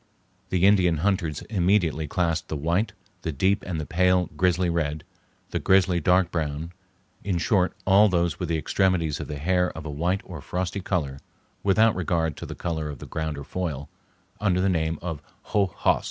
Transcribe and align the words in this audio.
The 0.49 0.65
Indian 0.65 0.97
hunters 0.97 1.43
immediately 1.43 2.07
classed 2.07 2.47
the 2.47 2.55
white, 2.57 2.93
the 3.21 3.31
deep 3.31 3.63
and 3.67 3.79
the 3.79 3.85
pale 3.85 4.31
grizzly 4.35 4.67
red, 4.67 5.03
the 5.51 5.59
grizzly 5.59 5.99
dark 5.99 6.31
brown—in 6.31 7.37
short, 7.37 7.77
all 7.85 8.09
those 8.09 8.39
with 8.39 8.49
the 8.49 8.57
extremities 8.57 9.19
of 9.19 9.27
the 9.27 9.37
hair 9.37 9.69
of 9.77 9.85
a 9.85 9.91
white 9.91 10.21
or 10.23 10.41
frosty 10.41 10.81
color 10.81 11.19
without 11.61 11.95
regard 11.95 12.35
to 12.37 12.47
the 12.47 12.55
color 12.55 12.89
of 12.89 12.97
the 12.97 13.05
ground 13.05 13.37
or 13.37 13.43
foil—under 13.43 14.59
the 14.59 14.69
name 14.69 14.97
of 15.03 15.21
hoh 15.43 15.67
host. 15.67 15.99